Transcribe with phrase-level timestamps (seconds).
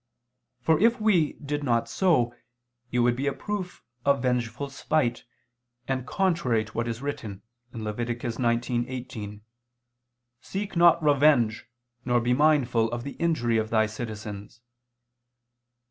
[0.61, 2.33] For if we did not so,
[2.91, 5.25] it would be a proof of vengeful spite,
[5.87, 7.97] and contrary to what is written (Lev.
[7.97, 9.41] 19:18):
[10.41, 11.67] "Seek not revenge,
[12.03, 14.61] nor be mindful of the injury of thy citizens."